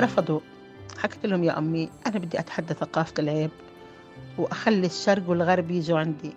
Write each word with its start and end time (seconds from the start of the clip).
رفضوا. 0.00 0.40
حكيت 0.98 1.26
لهم 1.26 1.44
يا 1.44 1.58
أمي 1.58 1.90
أنا 2.06 2.18
بدي 2.18 2.38
أتحدى 2.38 2.74
ثقافة 2.74 3.14
العيب 3.18 3.50
وأخلي 4.38 4.86
الشرق 4.86 5.30
والغرب 5.30 5.70
يجوا 5.70 5.98
عندي 5.98 6.32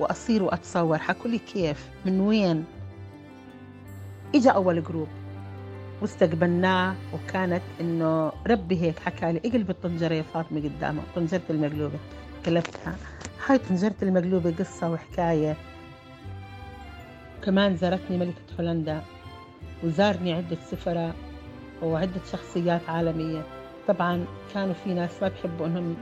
وأصير 0.00 0.42
وأتصور. 0.42 0.98
حكوا 0.98 1.30
لي 1.30 1.38
كيف؟ 1.38 1.88
من 2.06 2.20
وين؟ 2.20 2.64
إجا 4.34 4.50
أول 4.50 4.84
جروب 4.84 5.08
واستقبلناه 6.02 6.94
وكانت 7.14 7.62
إنه 7.80 8.32
ربي 8.46 8.80
هيك 8.82 8.98
حكى 8.98 9.32
لي. 9.32 9.40
اقلب 9.44 9.70
الطنجرة 9.70 10.14
يا 10.14 10.22
فاطمة 10.22 10.60
قدامه 10.60 11.02
طنجرة 11.14 11.42
المقلوبة. 11.50 11.98
قلبتها 12.46 12.96
هاي 13.46 13.58
طنجرة 13.58 13.94
المقلوبة 14.02 14.54
قصة 14.58 14.90
وحكاية. 14.90 15.56
كمان 17.44 17.76
زارتني 17.76 18.16
ملكة 18.16 18.42
هولندا 18.60 19.02
وزارني 19.84 20.32
عدة 20.32 20.58
سفراء. 20.70 21.14
وعدة 21.82 22.20
شخصيات 22.32 22.88
عالمية. 22.88 23.42
طبعا 23.88 24.24
كانوا 24.54 24.74
في 24.74 24.94
ناس 24.94 25.22
ما 25.22 25.28
بحبوا 25.28 25.66
إنهم 25.66 25.96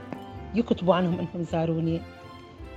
يكتبوا 0.55 0.95
عنهم 0.95 1.19
إنهم 1.19 1.43
زاروني 1.43 2.01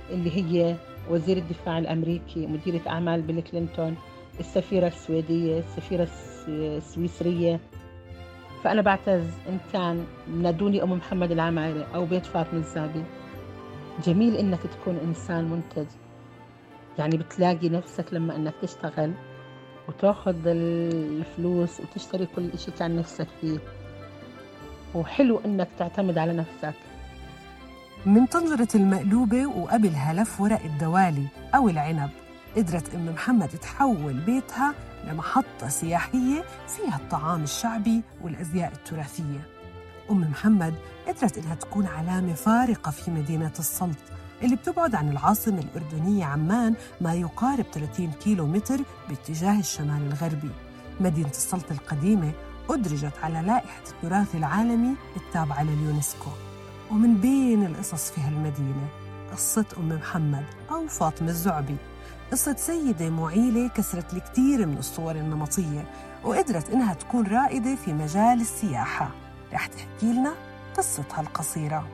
اللي 0.09 0.37
هي 0.37 0.75
وزير 1.09 1.37
الدفاع 1.37 1.77
الأمريكي 1.77 2.47
مديرة 2.47 2.81
أعمال 2.87 3.21
بيل 3.21 3.41
كلينتون 3.41 3.95
السفيرة 4.39 4.87
السويدية 4.87 5.59
السفيرة 5.59 6.07
السويسرية. 6.47 7.59
فأنا 8.63 8.81
بعتز 8.81 9.27
إن 9.49 9.57
كان 9.73 10.05
نادوني 10.41 10.83
أم 10.83 10.91
محمد 10.91 11.31
العمايرة 11.31 11.87
أو 11.95 12.05
بيت 12.05 12.25
فاطمة 12.25 12.59
الزابي. 12.59 13.03
جميل 14.03 14.35
إنك 14.35 14.59
تكون 14.61 14.97
إنسان 14.97 15.43
منتج. 15.49 15.87
يعني 16.99 17.17
بتلاقي 17.17 17.69
نفسك 17.69 18.13
لما 18.13 18.35
إنك 18.35 18.53
تشتغل 18.61 19.13
وتاخذ 19.87 20.35
الفلوس 20.45 21.79
وتشتري 21.79 22.27
كل 22.35 22.49
إشي 22.49 22.71
كان 22.71 22.95
نفسك 22.95 23.27
فيه. 23.41 23.59
وحلو 24.95 25.41
إنك 25.45 25.67
تعتمد 25.79 26.17
على 26.17 26.33
نفسك. 26.33 26.73
من 28.05 28.25
طنجرة 28.25 28.67
المقلوبة 28.75 29.45
وقبلها 29.45 30.13
لف 30.13 30.41
ورق 30.41 30.63
الدوالي 30.63 31.27
أو 31.55 31.69
العنب 31.69 32.09
قدرت 32.57 32.95
أم 32.95 33.05
محمد 33.05 33.49
تحول 33.49 34.13
بيتها 34.13 34.73
لمحطة 35.07 35.69
سياحية 35.69 36.43
فيها 36.67 36.95
الطعام 36.95 37.43
الشعبي 37.43 38.01
والأزياء 38.21 38.71
التراثية. 38.73 39.47
أم 40.11 40.21
محمد 40.21 40.73
قدرت 41.07 41.37
إنها 41.37 41.55
تكون 41.55 41.85
علامة 41.85 42.33
فارقة 42.33 42.91
في 42.91 43.11
مدينة 43.11 43.53
السلط 43.59 43.97
اللي 44.43 44.55
بتبعد 44.55 44.95
عن 44.95 45.09
العاصمة 45.09 45.59
الأردنية 45.59 46.25
عمان 46.25 46.75
ما 47.01 47.13
يقارب 47.13 47.65
30 47.73 48.11
كيلو 48.11 48.47
متر 48.47 48.79
باتجاه 49.09 49.59
الشمال 49.59 50.01
الغربي. 50.07 50.51
مدينة 50.99 51.29
السلط 51.29 51.71
القديمة 51.71 52.31
أدرجت 52.69 53.13
على 53.23 53.41
لائحة 53.41 53.83
التراث 53.89 54.35
العالمي 54.35 54.95
التابعة 55.17 55.63
لليونسكو. 55.63 56.29
ومن 56.91 57.17
بين 57.17 57.65
القصص 57.65 58.11
في 58.11 58.21
هالمدينة 58.21 58.87
قصة 59.31 59.65
أم 59.77 59.89
محمد 59.89 60.45
أو 60.71 60.87
فاطمة 60.87 61.29
الزعبي. 61.29 61.75
قصة 62.31 62.55
سيدة 62.55 63.09
معيلة 63.09 63.67
كسرت 63.67 64.13
الكثير 64.13 64.65
من 64.65 64.77
الصور 64.77 65.15
النمطية 65.15 65.85
وقدرت 66.23 66.69
إنها 66.69 66.93
تكون 66.93 67.27
رائدة 67.27 67.75
في 67.75 67.93
مجال 67.93 68.41
السياحة. 68.41 69.09
رح 69.53 69.65
تحكي 69.67 70.05
لنا 70.13 70.33
قصتها 70.77 71.21
القصيرة. 71.21 71.87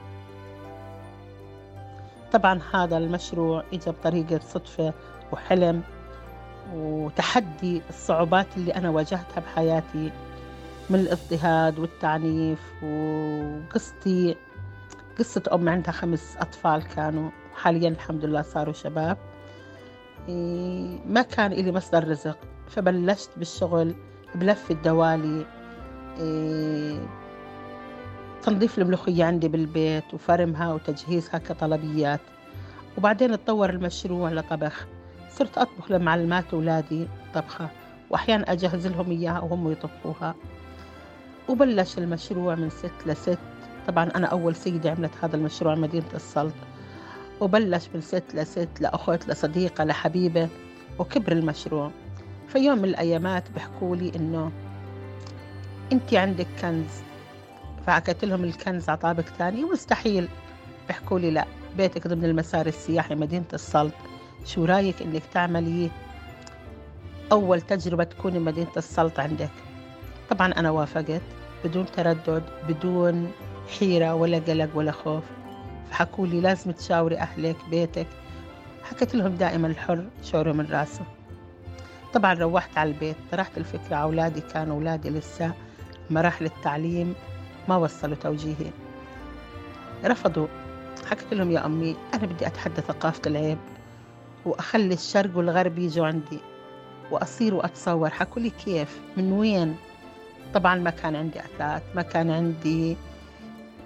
طبعا 2.31 2.59
هذا 2.73 2.97
المشروع 2.97 3.63
إجا 3.73 3.91
بطريقة 3.91 4.39
صدفة 4.39 4.93
وحلم 5.31 5.81
وتحدي 6.73 7.81
الصعوبات 7.89 8.47
اللي 8.57 8.75
أنا 8.75 8.89
واجهتها 8.89 9.39
بحياتي 9.41 10.11
من 10.89 10.99
الاضطهاد 10.99 11.79
والتعنيف 11.79 12.59
وقصتي 12.83 14.35
قصة 15.19 15.43
أم 15.53 15.69
عندها 15.69 15.91
خمس 15.91 16.38
أطفال 16.38 16.83
كانوا 16.83 17.29
حاليا 17.56 17.89
الحمد 17.89 18.25
لله 18.25 18.41
صاروا 18.41 18.73
شباب. 18.73 19.17
إيه، 20.29 21.00
ما 21.06 21.22
كان 21.22 21.51
إلي 21.51 21.72
مصدر 21.72 22.07
رزق 22.07 22.38
فبلشت 22.67 23.29
بالشغل 23.38 23.95
بلف 24.35 24.72
الدوالي. 24.72 25.45
إيه، 26.19 26.70
تنظيف 28.44 28.78
الملوخية 28.79 29.24
عندي 29.25 29.47
بالبيت 29.47 30.13
وفرمها 30.13 30.74
وتجهيزها 30.74 31.38
كطلبيات. 31.38 32.19
وبعدين 32.97 33.34
اتطور 33.34 33.69
المشروع 33.69 34.31
لطبخ. 34.31 34.88
صرت 35.29 35.57
أطبخ 35.57 35.91
لمعلمات 35.91 36.53
أولادي 36.53 37.07
طبخة 37.34 37.69
وأحيانا 38.09 38.51
أجهز 38.51 38.88
لهم 38.88 39.12
إياها 39.12 39.40
وهم 39.40 39.72
يطبخوها. 39.72 40.35
وبلش 41.50 41.97
المشروع 41.97 42.56
من 42.56 42.69
ست 42.69 43.07
لست. 43.07 43.40
طبعا 43.88 44.09
أنا 44.16 44.28
أول 44.28 44.56
سيدة 44.56 44.91
عملت 44.91 45.12
هذا 45.22 45.35
المشروع 45.35 45.75
مدينة 45.75 46.06
السلط 46.16 46.53
وبلش 47.41 47.88
من 47.94 48.01
ست 48.01 48.24
لست 48.34 48.69
لأخت 48.80 49.28
لصديقة 49.30 49.84
لحبيبة 49.84 50.50
وكبر 51.00 51.31
المشروع. 51.31 51.91
في 52.47 52.59
يوم 52.59 52.78
من 52.78 52.85
الأيامات 52.85 53.51
بحكوا 53.56 53.96
لي 53.96 54.12
إنه 54.16 54.51
أنت 55.91 56.13
عندك 56.13 56.47
كنز 56.62 57.01
فحكيت 57.88 58.25
لهم 58.25 58.44
الكنز 58.44 58.90
عطابك 58.90 59.25
ثاني 59.38 59.64
مستحيل. 59.64 60.28
بحكوا 60.90 61.19
لي 61.19 61.31
لا 61.31 61.46
بيتك 61.78 62.08
ضمن 62.08 62.25
المسار 62.25 62.68
السياحي 62.68 63.16
مدينة 63.16 63.46
السلط. 63.53 63.94
شو 64.46 64.66
رأيك 64.66 65.02
إنك 65.02 65.24
تعملي 65.34 65.92
أول 67.31 67.62
تجربة 67.62 68.03
تكوني 68.03 68.40
مدينة 68.40 68.72
السلط 68.78 69.19
عندك؟ 69.19 69.50
طبعا 70.30 70.52
أنا 70.52 70.72
وافقت 70.72 71.22
بدون 71.66 71.86
تردد 71.86 72.44
بدون 72.68 73.31
حيرة 73.80 74.13
ولا 74.13 74.38
قلق 74.38 74.69
ولا 74.75 74.92
خوف. 74.92 75.24
فحكوا 75.92 76.28
لي 76.28 76.42
لازم 76.42 76.72
تشاوري 76.72 77.18
أهلك 77.18 77.56
بيتك. 77.69 78.08
حكيت 78.84 79.16
لهم 79.16 79.36
دائما 79.36 79.68
الحر 79.68 80.06
شعره 80.24 80.52
من 80.52 80.66
راسه 80.72 81.02
طبعا 82.13 82.34
روحت 82.34 82.78
على 82.78 82.90
البيت 82.90 83.16
طرحت 83.31 83.58
الفكرة 83.58 83.96
على 83.96 84.03
أولادي 84.03 84.42
كانوا 84.42 84.75
أولادي 84.75 85.09
لسه. 85.09 85.53
مراحل 86.09 86.46
التعليم 86.46 87.16
ما 87.69 87.75
وصلوا 87.75 88.16
توجيهي. 88.16 88.72
رفضوا. 90.05 90.47
حكيت 91.09 91.33
لهم 91.33 91.51
يا 91.51 91.66
أمي 91.66 91.95
أنا 92.13 92.25
بدي 92.25 92.47
أتحدى 92.47 92.81
ثقافة 92.81 93.22
العيب 93.27 93.57
وأخلي 94.45 94.94
الشرق 94.94 95.38
والغرب 95.38 95.77
يجوا 95.79 96.07
عندي 96.07 96.39
وأصير 97.11 97.53
وأتصور. 97.53 98.09
حكوا 98.09 98.41
لي 98.41 98.50
كيف؟ 98.50 99.00
من 99.17 99.31
وين؟ 99.31 99.75
طبعا 100.53 100.75
ما 100.75 100.89
كان 100.89 101.16
عندي 101.16 101.39
أثاث 101.39 101.83
ما 101.95 102.01
كان 102.01 102.31
عندي 102.31 102.97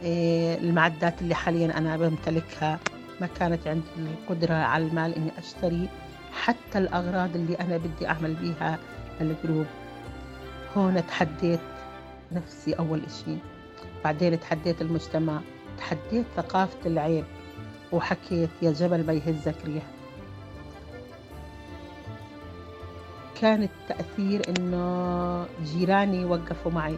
إيه، 0.02 0.58
المعدات 0.58 1.22
اللي 1.22 1.36
حاليا 1.36 1.78
أنا 1.78 1.98
بمتلكها. 1.98 2.80
ما 3.22 3.28
كانت 3.28 3.68
عندي 3.68 3.86
القدرة 3.98 4.54
على 4.54 4.86
المال 4.88 5.16
إني 5.16 5.32
أشتري 5.38 5.90
حتى 6.32 6.78
الأغراض 6.78 7.36
اللي 7.36 7.56
أنا 7.56 7.78
بدي 7.78 8.08
أعمل 8.08 8.34
بيها 8.34 8.80
الجروب. 9.22 9.66
هون 10.78 11.08
تحديت 11.08 11.60
نفسي 12.32 12.74
أول 12.74 13.02
إشي. 13.06 13.38
بعدين 14.06 14.40
تحديت 14.40 14.82
المجتمع 14.82 15.40
تحديت 15.78 16.26
ثقافة 16.36 16.78
العيب 16.86 17.26
وحكيت 17.92 18.50
يا 18.62 18.72
جبل 18.72 19.06
ما 19.06 19.14
يهزك 19.14 19.56
ريح. 19.66 19.84
كان 23.42 23.64
التأثير 23.64 24.50
إنه 24.50 25.46
جيراني 25.64 26.26
وقفوا 26.26 26.72
معي. 26.72 26.98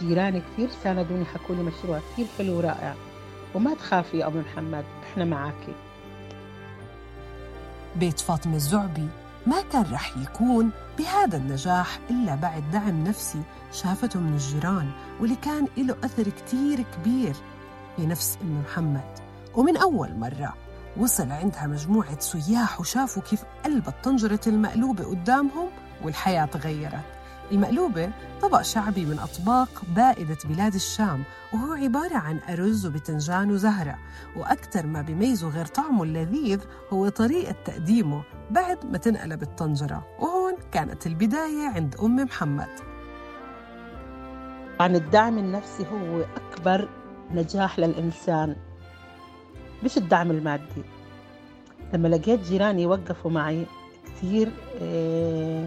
جيراني 0.00 0.40
كثير 0.40 0.68
ساندوني 0.84 1.24
حكوا 1.24 1.54
لي 1.54 1.62
مشروع 1.62 2.00
كثير 2.12 2.26
حلو 2.38 2.56
ورائع. 2.56 2.94
وما 3.54 3.74
تخافي 3.74 4.18
يا 4.18 4.26
أم 4.26 4.36
محمد 4.36 4.84
إحنا 5.10 5.24
معاكي. 5.24 5.74
بيت 7.96 8.20
فاطمة 8.20 8.54
الزعبي 8.54 9.08
ما 9.46 9.62
كان 9.72 9.82
رح 9.92 10.16
يكون 10.16 10.70
بهذا 10.98 11.36
النجاح 11.36 11.98
إلا 12.10 12.34
بعد 12.34 12.70
دعم 12.72 13.04
نفسي؟ 13.04 13.42
شافته 13.72 14.20
من 14.20 14.32
الجيران 14.32 14.90
واللي 15.20 15.36
كان 15.36 15.66
له 15.76 15.96
أثر 16.04 16.28
كتير 16.28 16.84
كبير 16.96 17.36
في 17.96 18.06
نفس 18.06 18.38
أم 18.42 18.60
محمد. 18.60 19.18
ومن 19.54 19.76
أول 19.76 20.16
مرة 20.18 20.54
وصل 20.96 21.30
عندها 21.30 21.66
مجموعة 21.66 22.20
سياح 22.20 22.80
وشافوا 22.80 23.22
كيف 23.22 23.44
قلبت 23.64 23.94
طنجرة 24.04 24.40
المقلوبة 24.46 25.04
قدامهم 25.04 25.68
والحياة 26.04 26.44
تغيرت. 26.44 27.15
المقلوبة 27.52 28.10
طبق 28.42 28.62
شعبي 28.62 29.04
من 29.04 29.18
أطباق 29.18 29.82
بائدة 29.96 30.38
بلاد 30.44 30.74
الشام 30.74 31.22
وهو 31.52 31.72
عبارة 31.72 32.16
عن 32.16 32.40
أرز 32.48 32.86
وبتنجان 32.86 33.50
وزهرة 33.50 33.98
وأكثر 34.36 34.86
ما 34.86 35.02
بيميزه 35.02 35.48
غير 35.48 35.66
طعمه 35.66 36.02
اللذيذ 36.02 36.60
هو 36.92 37.08
طريقة 37.08 37.54
تقديمه 37.64 38.22
بعد 38.50 38.86
ما 38.92 38.98
تنقلب 38.98 39.42
الطنجرة 39.42 40.06
وهون 40.18 40.54
كانت 40.72 41.06
البداية 41.06 41.68
عند 41.68 41.96
أم 41.96 42.16
محمد. 42.16 42.68
عن 44.80 44.96
الدعم 44.96 45.38
النفسي 45.38 45.86
هو 45.92 46.24
أكبر 46.36 46.88
نجاح 47.30 47.78
للإنسان. 47.78 48.56
مش 49.84 49.96
الدعم 49.98 50.30
المادي. 50.30 50.82
لما 51.94 52.08
لقيت 52.08 52.40
جيراني 52.40 52.82
يوقفوا 52.82 53.30
معي 53.30 53.66
كثير 54.06 54.52
آه، 54.82 55.66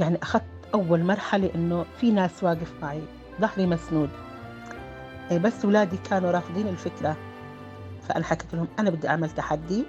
يعني 0.00 0.18
أخذت 0.22 0.42
أول 0.74 1.04
مرحلة 1.04 1.50
إنه 1.54 1.84
في 2.00 2.10
ناس 2.10 2.44
واقف 2.44 2.72
معي 2.82 3.02
ظهري 3.40 3.66
مسنود. 3.66 4.10
إيه، 5.30 5.38
بس 5.38 5.64
ولادي 5.64 5.96
كانوا 5.96 6.30
رافضين 6.30 6.68
الفكرة. 6.68 7.16
فأنا 8.08 8.24
حكيت 8.24 8.54
لهم 8.54 8.68
أنا 8.78 8.90
بدي 8.90 9.08
أعمل 9.08 9.30
تحدي 9.30 9.84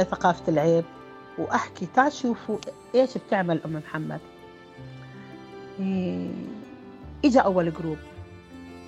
لثقافة 0.00 0.52
العيب 0.52 0.84
وأحكي 1.38 1.86
تعال 1.94 2.12
شوفوا 2.12 2.58
إيش 2.94 3.18
بتعمل 3.18 3.60
أم 3.64 3.72
محمد. 3.72 4.20
إيه، 5.80 6.30
إجا 7.24 7.40
أول 7.40 7.72
جروب 7.72 7.98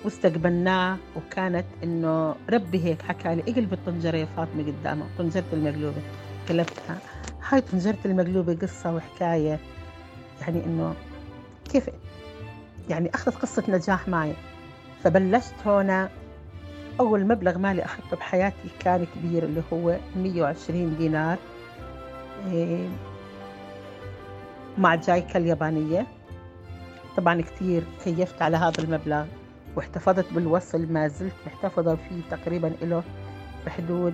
واستقبلناه 0.05 0.97
وكانت 1.15 1.65
إنه 1.83 2.35
ربي 2.49 2.83
هيك 2.85 3.01
حكى 3.01 3.35
لي 3.35 3.41
اقلب 3.41 3.73
الطنجرة 3.73 4.17
يا 4.17 4.27
فاطمة 4.37 4.63
قدامه 4.63 5.05
طنجرة 5.17 5.43
المقلوبة 5.53 6.01
قلبتها. 6.49 6.97
هاي 7.49 7.61
طنجرة 7.61 7.97
المقلوبة 8.05 8.55
قصة 8.55 8.95
وحكاية. 8.95 9.59
يعني 10.41 10.65
إنه 10.65 10.95
كيف؟ 11.71 11.89
يعني 12.89 13.09
أخذت 13.13 13.35
قصة 13.35 13.63
نجاح 13.69 14.07
معي 14.07 14.33
فبلشت 15.03 15.53
هنا 15.65 16.09
أول 16.99 17.27
مبلغ 17.27 17.57
مالي 17.57 17.85
أخذته 17.85 18.17
بحياتي 18.17 18.69
كان 18.79 19.05
كبير 19.15 19.43
اللي 19.43 19.61
هو 19.73 19.97
120 20.15 20.97
دينار 20.97 21.37
إيه، 22.47 22.89
مع 24.77 24.95
جايكا 24.95 25.39
اليابانية. 25.39 26.07
طبعا 27.17 27.41
كثير 27.41 27.83
كيفت 28.03 28.41
على 28.41 28.57
هذا 28.57 28.83
المبلغ 28.83 29.25
واحتفظت 29.75 30.33
بالوصل 30.33 30.91
ما 30.91 31.07
زلت 31.07 31.33
محتفظة 31.47 31.95
فيه 31.95 32.21
تقريبا 32.31 32.71
له 32.81 33.03
بحدود 33.65 34.13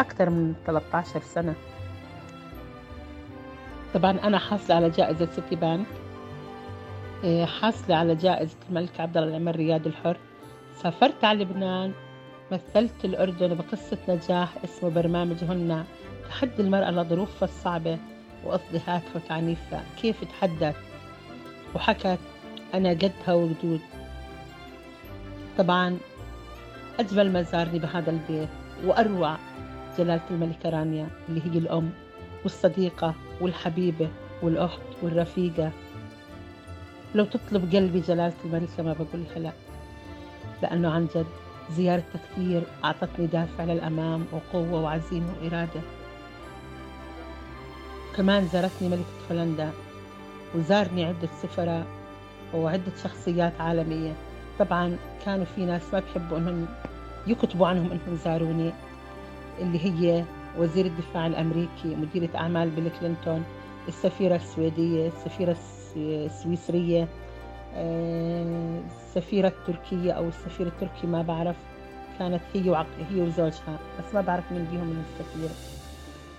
أكثر 0.00 0.30
من 0.30 0.54
13 0.66 1.20
سنة. 1.34 1.54
طبعا 3.94 4.10
أنا 4.10 4.38
حاصلة 4.38 4.76
على 4.76 4.90
جائزة 4.90 5.26
سيتي 5.26 5.56
بانك. 5.56 5.86
إيه، 7.24 7.44
حاصلة 7.44 7.96
على 7.96 8.14
جائزة 8.14 8.56
الملك 8.68 9.00
عبد 9.00 9.16
الله 9.16 9.28
العمر 9.28 9.56
رياض 9.56 9.86
الحر. 9.86 10.16
سافرت 10.82 11.24
على 11.24 11.44
لبنان 11.44 11.92
مثلت 12.52 13.04
الأردن 13.04 13.54
بقصة 13.54 13.98
نجاح 14.08 14.48
اسمه 14.64 14.90
برنامج 14.90 15.44
هنا 15.44 15.84
تحدي 16.28 16.62
المرأة 16.62 16.90
لظروفها 16.90 17.48
الصعبة 17.48 17.98
واضطهادها 18.44 19.02
وتعنيفها 19.14 19.84
كيف 20.02 20.24
تحدت؟ 20.24 20.76
وحكت 21.74 22.18
أنا 22.74 22.90
قدها 22.90 23.34
وجدود 23.34 23.80
طبعا 25.58 25.98
أجمل 27.00 27.32
ما 27.32 27.42
زارني 27.42 27.78
بهذا 27.78 28.10
البيت 28.10 28.48
وأروع 28.84 29.36
جلالة 29.98 30.20
الملكة 30.30 30.70
رانيا 30.70 31.08
اللي 31.28 31.40
هي 31.44 31.58
الأم. 31.58 31.90
والصديقة 32.42 33.14
والحبيبة 33.40 34.08
والأخت 34.42 34.80
والرفيقة. 35.02 35.70
لو 37.14 37.24
تطلب 37.24 37.74
قلبي 37.74 38.00
جلالة 38.00 38.34
الملكة 38.44 38.82
ما 38.82 38.92
بقولها 38.92 39.38
لا 39.38 39.52
لأنه 40.62 40.90
عن 40.90 41.06
جد 41.16 41.26
زيارتها 41.70 42.20
كثير 42.30 42.62
أعطتني 42.84 43.26
دافع 43.26 43.64
للأمام 43.64 44.26
وقوة 44.32 44.82
وعزيمة 44.82 45.32
وإرادة. 45.42 45.80
كمان 48.16 48.48
زارتني 48.48 48.88
ملكة 48.88 49.04
هولندا 49.30 49.70
وزارني 50.54 51.04
عدة 51.04 51.28
سفراء 51.42 51.86
وعدة 52.54 52.92
شخصيات 53.04 53.60
عالمية. 53.60 54.12
طبعا 54.58 54.96
كانوا 55.24 55.44
في 55.44 55.64
ناس 55.64 55.82
ما 55.92 56.00
بحبوا 56.00 56.38
إنهم 56.38 56.66
يكتبوا 57.26 57.66
عنهم 57.66 57.86
إنهم 57.86 58.16
زاروني 58.24 58.72
اللي 59.60 59.84
هي 59.84 60.24
وزير 60.58 60.86
الدفاع 60.86 61.26
الأمريكي 61.26 61.96
مديرة 61.96 62.36
أعمال 62.36 62.70
بيل 62.70 62.90
كلينتون 63.00 63.44
السفيرة 63.88 64.36
السويدية 64.36 65.08
السفيرة 65.08 65.56
السويسرية 65.96 67.08
آه، 67.74 68.80
السفيرة 68.90 69.48
التركية 69.48 70.12
أو 70.12 70.28
السفير 70.28 70.66
التركي 70.66 71.06
ما 71.06 71.22
بعرف 71.22 71.56
كانت 72.18 72.40
هي 72.54 72.70
وعق... 72.70 72.86
هي 73.10 73.20
وزوجها 73.20 73.78
بس 73.98 74.14
ما 74.14 74.20
بعرف 74.20 74.52
مين 74.52 74.64
بيهم 74.64 74.86
من 74.86 75.04
السفير. 75.12 75.50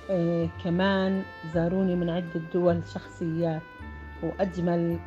آه 0.09 0.47
كمان 0.63 1.23
زاروني 1.53 1.95
من 1.95 2.09
عدة 2.09 2.41
دول 2.53 2.81
شخصيات 2.93 3.61
وأجمل 4.23 4.97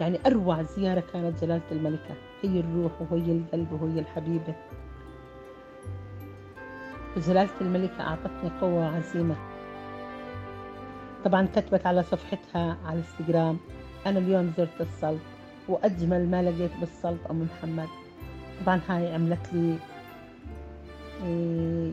يعني 0.00 0.18
أروع 0.26 0.62
زيارة 0.62 1.02
كانت 1.12 1.44
جلالة 1.44 1.62
الملكة 1.72 2.14
هي 2.42 2.60
الروح 2.60 2.92
وهي 3.10 3.32
القلب 3.32 3.72
وهي 3.82 4.00
الحبيبة. 4.00 4.54
جلالة 7.16 7.50
الملكة 7.60 8.00
أعطتني 8.00 8.50
قوة 8.60 8.92
وعزيمة 8.92 9.36
طبعا 11.24 11.48
كتبت 11.56 11.86
على 11.86 12.02
صفحتها 12.02 12.76
على 12.86 13.00
الإنستغرام 13.00 13.58
أنا 14.06 14.18
اليوم 14.18 14.52
زرت 14.56 14.80
السلط 14.80 15.20
وأجمل 15.68 16.30
ما 16.30 16.42
لقيت 16.42 16.70
بالسلط 16.80 17.18
أم 17.30 17.42
محمد. 17.42 17.88
طبعا 18.64 18.80
هاي 18.88 19.14
عملت 19.14 19.52
لي 19.52 19.78
إيه، 21.24 21.92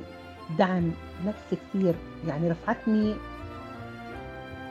دعم 0.58 0.92
نفسي 1.26 1.56
كثير 1.56 1.96
يعني 2.28 2.50
رفعتني 2.52 3.16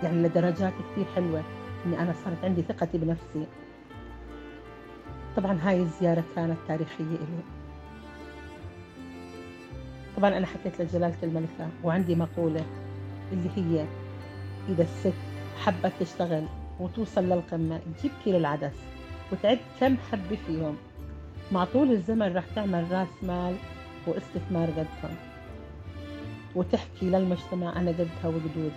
يعني 0.02 0.22
لدرجات 0.22 0.72
كثير 0.92 1.04
حلوة 1.16 1.42
إني 1.86 2.02
أنا 2.02 2.14
صارت 2.24 2.44
عندي 2.44 2.62
ثقتي 2.62 2.98
بنفسي. 2.98 3.46
طبعا 5.36 5.58
هاي 5.62 5.82
الزيارة 5.82 6.24
كانت 6.36 6.58
تاريخية 6.68 7.04
إلي. 7.04 7.63
طبعا 10.16 10.38
أنا 10.38 10.46
حكيت 10.46 10.80
لجلالة 10.80 11.16
الملكة 11.22 11.68
وعندي 11.84 12.14
مقولة 12.14 12.64
اللي 13.32 13.50
هي 13.56 13.86
إذا 14.68 14.82
الست 14.82 15.12
حبت 15.64 15.92
تشتغل 16.00 16.44
وتوصل 16.80 17.24
للقمة 17.24 17.80
تجيب 17.98 18.12
كيلو 18.24 18.38
العدس 18.38 18.74
وتعد 19.32 19.58
كم 19.80 19.96
حبة 19.96 20.38
فيهم. 20.46 20.76
مع 21.52 21.64
طول 21.64 21.90
الزمن 21.90 22.36
رح 22.36 22.44
تعمل 22.54 22.92
رأس 22.92 23.08
مال 23.22 23.56
واستثمار 24.06 24.70
قدهم 24.70 25.16
وتحكي 26.54 27.06
للمجتمع 27.06 27.80
أنا 27.80 27.90
قدها 27.90 28.08
وقدود. 28.24 28.72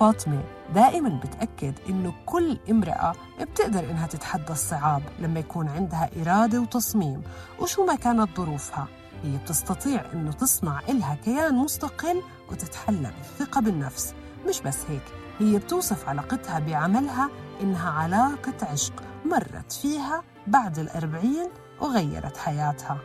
فاطمة 0.00 0.42
دائما 0.74 1.20
بتأكد 1.24 1.74
إنه 1.88 2.12
كل 2.26 2.58
امرأة 2.70 3.12
بتقدر 3.40 3.90
إنها 3.90 4.06
تتحدى 4.06 4.52
الصعاب 4.52 5.02
لما 5.18 5.40
يكون 5.40 5.68
عندها 5.68 6.10
إرادة 6.22 6.60
وتصميم 6.60 7.22
وشو 7.58 7.86
ما 7.86 7.94
كانت 7.94 8.36
ظروفها. 8.36 8.86
هي 9.24 9.36
بتستطيع 9.36 10.04
إنه 10.12 10.32
تصنع 10.32 10.80
إلها 10.88 11.14
كيان 11.14 11.54
مستقل 11.54 12.22
وتتحلى 12.50 13.12
بالثقة 13.18 13.60
بالنفس. 13.60 14.14
مش 14.48 14.60
بس 14.60 14.78
هيك 14.88 15.02
هي 15.38 15.58
بتوصف 15.58 16.08
علاقتها 16.08 16.58
بعملها 16.58 17.30
إنها 17.60 17.90
علاقة 17.90 18.54
عشق 18.62 19.02
مرت 19.24 19.72
فيها 19.72 20.22
بعد 20.46 20.78
الأربعين 20.78 21.48
وغيرت 21.80 22.36
حياتها. 22.36 22.98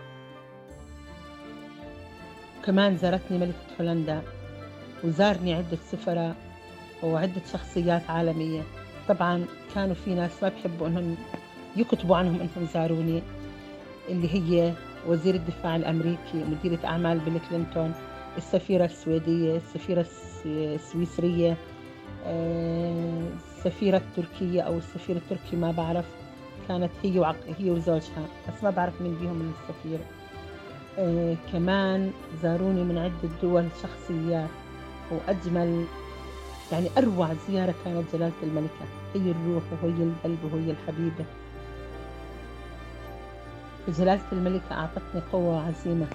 كمان 2.66 2.98
زارتني 2.98 3.38
ملكة 3.38 3.82
هولندا 3.82 4.22
وزارني 5.04 5.54
عدة 5.54 5.78
سفراء 5.92 6.36
وعدة 7.04 7.42
شخصيات 7.54 8.10
عالمية. 8.10 8.62
طبعا 9.08 9.46
كانوا 9.76 9.96
في 9.96 10.16
ناس 10.16 10.32
ما 10.44 10.50
بحبوا 10.50 10.88
إنهم 10.88 11.16
يكتبوا 11.76 12.18
عنهم 12.18 12.36
إنهم 12.36 12.68
زاروني 12.74 13.22
اللي 14.10 14.34
هي 14.34 14.74
وزير 15.08 15.36
الدفاع 15.36 15.76
الأمريكي 15.76 16.44
مديرة 16.52 16.80
أعمال 16.86 17.20
بيل 17.20 17.40
كلينتون 17.50 17.94
السفيرة 18.38 18.86
السويدية 18.86 19.58
السفيرة 19.58 20.06
السويسرية 20.46 21.58
آه، 22.26 23.24
السفيرة 23.58 23.98
التركية 23.98 24.62
أو 24.62 24.78
السفير 24.78 25.16
التركي 25.16 25.56
ما 25.56 25.72
بعرف. 25.72 26.06
كانت 26.68 26.92
هي 27.04 27.20
وعق... 27.20 27.36
هي 27.60 27.70
وزوجها 27.72 28.26
بس 28.48 28.64
ما 28.64 28.70
بعرف 28.70 29.02
مين 29.02 29.16
بيهم 29.16 29.36
من 29.36 29.52
السفير. 29.60 30.00
آه 30.98 31.36
كمان 31.54 32.12
زاروني 32.44 32.84
من 32.84 32.98
عدة 32.98 33.30
دول 33.42 33.68
شخصيات 33.84 34.50
وأجمل 35.12 35.86
يعني 36.72 36.90
أروع 36.98 37.30
زيارة 37.50 37.76
كانت 37.86 38.04
جلالة 38.14 38.34
الملكة. 38.44 38.86
هي 39.16 39.32
الروح 39.32 39.64
وهي 39.84 40.04
القلب 40.04 40.54
وهي 40.54 40.72
الحبيبة. 40.72 41.26
جلالة 43.88 44.22
الملكة 44.32 44.72
أعطتني 44.76 45.22
قوة 45.32 45.56
وعزيمة 45.56 46.08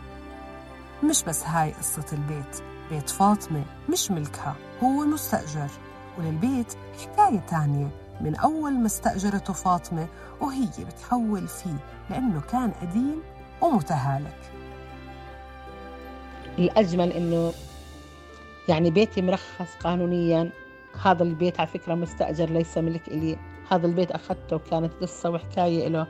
مش 1.05 1.23
بس 1.25 1.45
هاي 1.45 1.73
قصة 1.73 2.05
البيت. 2.13 2.63
بيت 2.91 3.11
فاطمة 3.11 3.65
مش 3.93 4.11
ملكها 4.11 4.57
هو 4.83 5.05
مستأجر. 5.05 5.71
وللبيت 6.19 6.75
حكاية 6.99 7.41
تانية. 7.51 7.89
من 8.21 8.37
أول 8.37 8.73
ما 8.73 8.87
استأجرته 8.87 9.53
فاطمة 9.53 10.07
وهي 10.41 10.69
بتحول 10.89 11.49
فيه 11.49 11.77
لأنه 12.11 12.41
كان 12.41 12.71
قديم 12.71 13.23
ومتهالك. 13.61 14.37
الأجمل 16.59 17.13
إنه 17.13 17.53
يعني 18.71 18.91
بيتي 18.91 19.23
مرخص 19.23 19.77
قانونيا. 19.85 20.51
هذا 21.03 21.23
البيت 21.23 21.61
على 21.61 21.69
فكرة 21.69 21.95
مستأجر 21.95 22.51
ليس 22.51 22.79
ملك 22.79 23.09
إلي. 23.09 23.37
هذا 23.71 23.87
البيت 23.87 24.11
أخذته 24.11 24.57
وكانت 24.57 24.93
قصة 25.01 25.31
وحكاية 25.31 25.89
له 25.89 26.07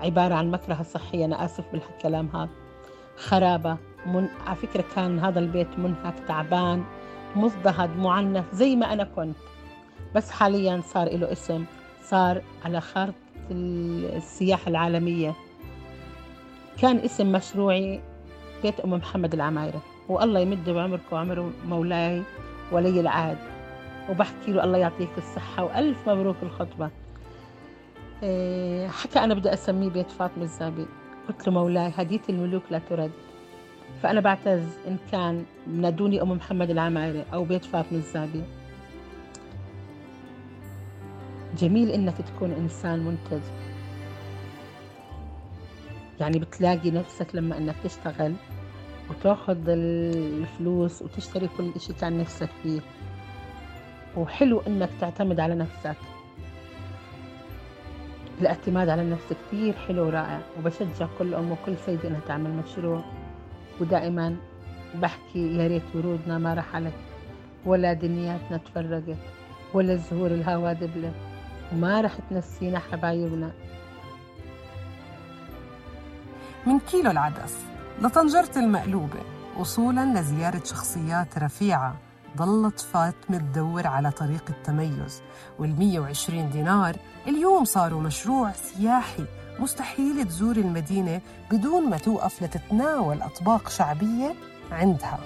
عبارة 0.00 0.34
عن 0.34 0.50
مكرهة 0.50 0.82
صحية. 0.82 1.24
أنا 1.24 1.44
آسف 1.44 1.64
بالكلام 1.72 2.28
هذا. 2.34 2.48
خرابة. 3.16 3.76
من... 4.06 4.28
على 4.46 4.56
فكرة 4.56 4.84
كان 4.94 5.18
هذا 5.18 5.40
البيت 5.40 5.78
منهك 5.78 6.14
تعبان 6.28 6.84
مضطهد 7.36 7.96
معنف 7.96 8.44
زي 8.52 8.76
ما 8.76 8.92
أنا 8.92 9.04
كنت. 9.04 9.36
بس 10.14 10.30
حاليا 10.30 10.80
صار 10.84 11.16
له 11.16 11.32
اسم. 11.32 11.64
صار 12.04 12.42
على 12.64 12.80
خارطة 12.80 13.14
السياحة 13.50 14.68
العالمية. 14.68 15.34
كان 16.78 16.96
اسم 16.96 17.32
مشروعي 17.32 18.00
بيت 18.62 18.80
أم 18.80 18.90
محمد 18.90 19.34
العمايرة. 19.34 19.82
والله 20.12 20.40
يمد 20.40 20.70
بعمرك 20.70 21.12
وعمر 21.12 21.52
مولاي 21.66 22.22
ولي 22.72 23.00
العهد. 23.00 23.38
وبحكي 24.10 24.52
له 24.52 24.64
الله 24.64 24.78
يعطيك 24.78 25.08
الصحة 25.18 25.64
وألف 25.64 26.08
مبروك 26.08 26.36
الخطبة. 26.42 26.90
إيه، 28.22 28.88
حكى 28.88 29.18
أنا 29.18 29.34
بدي 29.34 29.52
أسميه 29.52 29.88
بيت 29.88 30.10
فاطمة 30.10 30.44
الزابي. 30.44 30.86
قلت 31.28 31.46
له 31.46 31.52
مولاي 31.52 31.92
هدية 31.96 32.20
الملوك 32.28 32.62
لا 32.70 32.80
ترد. 32.90 33.10
فأنا 34.02 34.20
بعتز 34.20 34.62
إن 34.88 34.96
كان 35.12 35.44
نادوني 35.66 36.22
أم 36.22 36.30
محمد 36.32 36.70
العمايرة 36.70 37.24
أو 37.32 37.44
بيت 37.44 37.64
فاطمة 37.64 37.98
الزابي. 37.98 38.42
جميل 41.58 41.90
إنك 41.90 42.14
تكون 42.16 42.50
إنسان 42.50 42.98
منتج. 42.98 43.42
يعني 46.20 46.38
بتلاقي 46.38 46.90
نفسك 46.90 47.34
لما 47.34 47.58
إنك 47.58 47.74
تشتغل 47.84 48.34
وتاخذ 49.10 49.68
الفلوس 49.68 51.02
وتشتري 51.02 51.48
كل 51.58 51.70
إشي 51.76 51.92
كان 51.92 52.18
نفسك 52.18 52.48
فيه. 52.62 52.80
وحلو 54.16 54.60
إنك 54.60 54.90
تعتمد 55.00 55.40
على 55.40 55.54
نفسك. 55.54 55.96
الاعتماد 58.40 58.88
على 58.88 59.02
النفس 59.02 59.32
كثير 59.32 59.74
حلو 59.74 60.06
ورائع 60.06 60.40
وبشجع 60.58 61.06
كل 61.18 61.34
أم 61.34 61.52
وكل 61.52 61.76
سيدة 61.86 62.08
إنها 62.08 62.20
تعمل 62.28 62.50
مشروع. 62.50 63.04
ودائما 63.80 64.36
بحكي 64.94 65.56
يا 65.56 65.66
ريت 65.66 65.82
ورودنا 65.94 66.38
ما 66.38 66.54
رحلت 66.54 66.94
ولا 67.66 67.92
دنياتنا 67.92 68.56
تفرقت 68.56 69.16
ولا 69.74 69.92
الزهور 69.92 70.30
الهوا 70.30 70.72
دبلت 70.72 71.14
وما 71.72 72.00
رح 72.00 72.16
تنسينا 72.30 72.78
حبايبنا. 72.78 73.52
من 76.66 76.78
كيلو 76.78 77.10
العدس. 77.10 77.71
لطنجرة 78.00 78.50
المقلوبة 78.56 79.20
وصولا 79.58 80.20
لزيارة 80.20 80.62
شخصيات 80.64 81.38
رفيعة 81.38 81.96
ضلت 82.36 82.80
فاطمة 82.80 83.38
تدور 83.38 83.86
على 83.86 84.10
طريق 84.10 84.44
التميز 84.48 85.22
وال 85.58 85.78
120 85.78 86.50
دينار 86.50 86.96
اليوم 87.26 87.64
صاروا 87.64 88.00
مشروع 88.00 88.52
سياحي 88.52 89.24
مستحيل 89.58 90.24
تزور 90.24 90.56
المدينة 90.56 91.20
بدون 91.50 91.90
ما 91.90 91.98
توقف 91.98 92.42
لتتناول 92.42 93.22
أطباق 93.22 93.68
شعبية 93.68 94.34
عندها. 94.72 95.18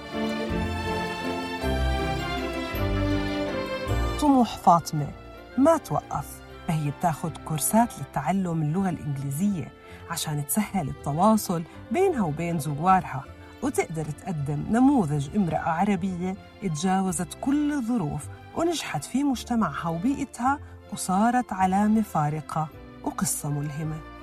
طموح 4.20 4.56
فاطمة 4.56 5.08
ما 5.58 5.76
توقف. 5.76 6.45
فهي 6.68 6.90
بتاخد 6.90 7.38
كورسات 7.38 7.98
للتعلم 7.98 8.62
اللغة 8.62 8.88
الإنجليزية 8.90 9.72
عشان 10.10 10.46
تسهل 10.46 10.88
التواصل 10.88 11.62
بينها 11.92 12.22
وبين 12.22 12.58
زوارها 12.58 13.24
وتقدر 13.62 14.04
تقدم 14.04 14.64
نموذج 14.70 15.36
امرأة 15.36 15.58
عربية 15.70 16.36
تجاوزت 16.62 17.28
كل 17.40 17.72
الظروف 17.72 18.26
ونجحت 18.56 19.04
في 19.04 19.24
مجتمعها 19.24 19.88
وبيئتها 19.88 20.58
وصارت 20.92 21.52
علامة 21.52 22.02
فارقة 22.02 22.68
وقصة 23.04 23.50
ملهمة. 23.50 24.15